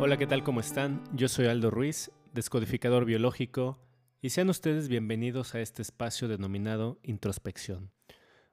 [0.00, 0.44] Hola, ¿qué tal?
[0.44, 1.02] ¿Cómo están?
[1.12, 3.80] Yo soy Aldo Ruiz, descodificador biológico,
[4.20, 7.90] y sean ustedes bienvenidos a este espacio denominado Introspección.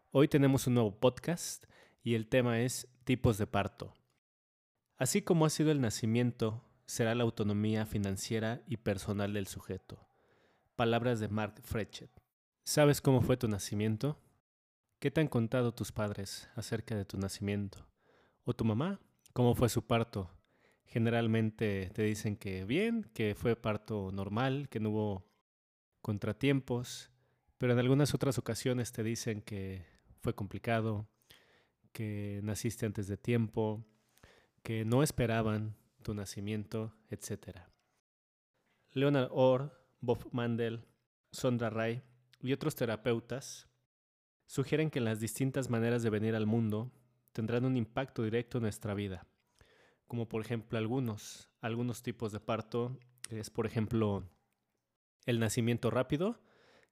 [0.10, 1.66] Hoy tenemos un nuevo podcast
[2.02, 3.94] y el tema es tipos de parto.
[4.98, 10.08] Así como ha sido el nacimiento, será la autonomía financiera y personal del sujeto.
[10.76, 12.10] Palabras de Mark Frechet.
[12.64, 14.20] ¿Sabes cómo fue tu nacimiento?
[14.98, 17.88] ¿Qué te han contado tus padres acerca de tu nacimiento?
[18.46, 19.00] ¿O tu mamá?
[19.32, 20.35] ¿Cómo fue su parto?
[20.86, 25.26] Generalmente te dicen que bien, que fue parto normal, que no hubo
[26.02, 27.12] contratiempos,
[27.58, 29.86] pero en algunas otras ocasiones te dicen que
[30.22, 31.08] fue complicado,
[31.92, 33.86] que naciste antes de tiempo,
[34.62, 37.60] que no esperaban tu nacimiento, etc.
[38.92, 40.86] Leonard Orr, Bob Mandel,
[41.32, 42.04] Sondra Ray
[42.42, 43.68] y otros terapeutas
[44.46, 46.92] sugieren que las distintas maneras de venir al mundo
[47.32, 49.28] tendrán un impacto directo en nuestra vida
[50.08, 52.98] como por ejemplo algunos, algunos tipos de parto,
[53.30, 54.30] es por ejemplo
[55.26, 56.40] el nacimiento rápido,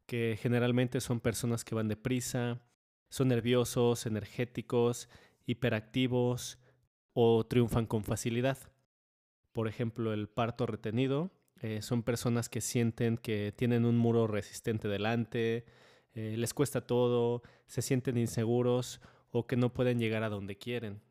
[0.05, 2.61] que generalmente son personas que van deprisa,
[3.09, 5.07] son nerviosos, energéticos,
[5.45, 6.57] hiperactivos
[7.13, 8.57] o triunfan con facilidad.
[9.51, 14.87] Por ejemplo, el parto retenido eh, son personas que sienten que tienen un muro resistente
[14.87, 15.65] delante,
[16.13, 18.99] eh, les cuesta todo, se sienten inseguros
[19.31, 21.01] o que no pueden llegar a donde quieren.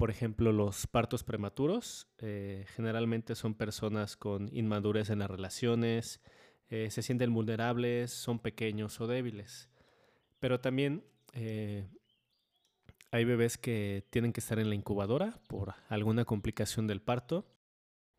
[0.00, 6.22] Por ejemplo, los partos prematuros eh, generalmente son personas con inmadurez en las relaciones,
[6.70, 9.68] eh, se sienten vulnerables, son pequeños o débiles.
[10.38, 11.86] Pero también eh,
[13.10, 17.44] hay bebés que tienen que estar en la incubadora por alguna complicación del parto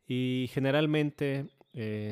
[0.06, 1.48] y generalmente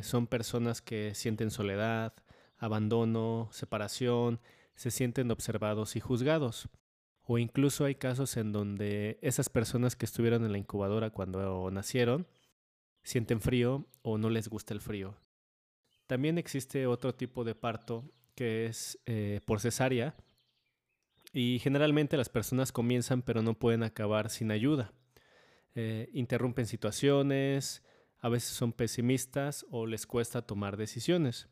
[0.02, 2.12] son personas que sienten soledad,
[2.58, 4.40] abandono, separación,
[4.74, 6.68] se sienten observados y juzgados.
[7.32, 12.26] O incluso hay casos en donde esas personas que estuvieron en la incubadora cuando nacieron
[13.04, 15.16] sienten frío o no les gusta el frío.
[16.08, 20.16] También existe otro tipo de parto que es eh, por cesárea
[21.32, 24.92] y generalmente las personas comienzan pero no pueden acabar sin ayuda.
[25.76, 27.84] Eh, interrumpen situaciones,
[28.18, 31.48] a veces son pesimistas o les cuesta tomar decisiones.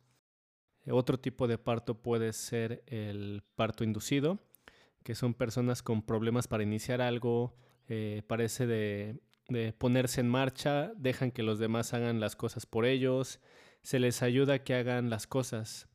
[0.90, 4.40] otro tipo de parto puede ser el parto inducido,
[5.08, 7.56] que son personas con problemas para iniciar algo,
[7.88, 9.22] eh, parece de,
[9.78, 13.40] ponerse en marcha, dejan que los demás hagan las cosas por ellos,
[13.80, 15.88] se les ayuda a que hagan las cosas.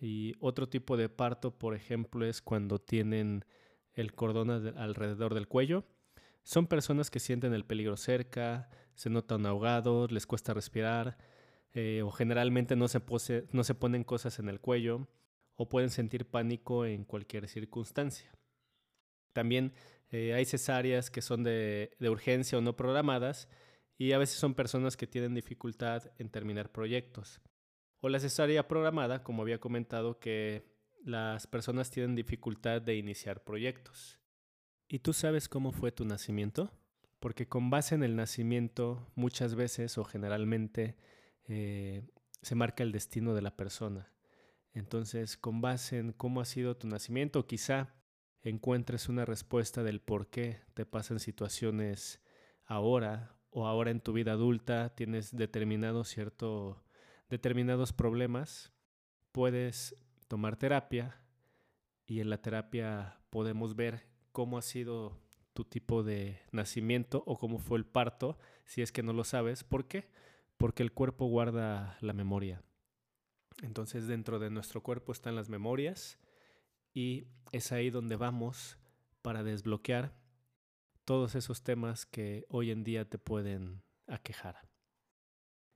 [0.00, 3.44] Y otro tipo de parto, por ejemplo, es cuando tienen
[3.92, 5.84] el cordón alrededor del cuello.
[6.42, 11.16] Son personas que sienten el peligro cerca, se notan ahogados, les cuesta respirar,
[11.74, 13.00] eh, o generalmente no se,
[13.52, 15.06] no se ponen cosas en el cuello
[15.56, 18.32] o pueden sentir pánico en cualquier circunstancia.
[19.32, 19.72] También
[20.10, 23.48] eh, hay cesáreas que son de, urgencia o no programadas
[23.96, 27.40] y a veces son personas que tienen dificultad en terminar proyectos.
[28.00, 30.70] O la cesárea programada, como había comentado, que
[31.04, 34.20] las personas tienen dificultad de iniciar proyectos.
[34.88, 36.70] ¿Y tú sabes cómo fue tu nacimiento?
[37.18, 40.96] Porque con base en el nacimiento muchas veces o generalmente
[41.48, 42.02] eh,
[42.42, 44.11] se marca el destino de la persona.
[44.72, 47.94] Entonces, con base en cómo ha sido tu nacimiento, quizá
[48.42, 52.20] encuentres una respuesta del por qué te pasan situaciones
[52.64, 56.82] ahora o ahora en tu vida adulta tienes determinado cierto,
[57.28, 58.72] determinados problemas,
[59.30, 59.94] puedes
[60.26, 61.20] tomar terapia
[62.06, 65.20] y en la terapia podemos ver cómo ha sido
[65.52, 69.64] tu tipo de nacimiento o cómo fue el parto, si es que no lo sabes.
[69.64, 70.10] ¿Por qué?
[70.56, 72.62] Porque el cuerpo guarda la memoria.
[73.62, 76.18] Entonces dentro de nuestro cuerpo están las memorias
[76.92, 78.76] y es ahí donde vamos
[79.22, 80.14] para desbloquear
[81.04, 84.68] todos esos temas que hoy en día te pueden aquejar.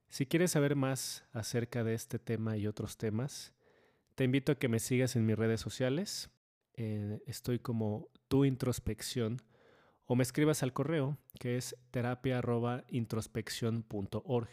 [0.08, 3.54] Si quieres saber más acerca de este tema y otros temas,
[4.14, 6.30] te invito a que me sigas en mis redes sociales.
[6.74, 9.42] Eh, estoy como tu introspección
[10.06, 14.48] o me escribas al correo que es terapia.introspección.org.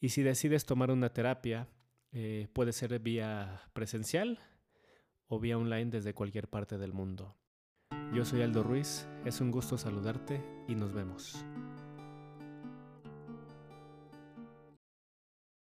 [0.00, 1.68] Y si decides tomar una terapia,
[2.12, 4.38] eh, puede ser vía presencial
[5.26, 7.36] o vía online desde cualquier parte del mundo.
[8.14, 11.44] Yo soy Aldo Ruiz, es un gusto saludarte y nos vemos.